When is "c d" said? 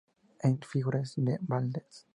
1.25-1.37